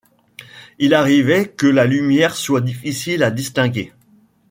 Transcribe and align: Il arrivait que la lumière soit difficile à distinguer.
Il 0.79 0.95
arrivait 0.95 1.49
que 1.49 1.67
la 1.67 1.85
lumière 1.85 2.35
soit 2.35 2.61
difficile 2.61 3.21
à 3.21 3.29
distinguer. 3.29 3.93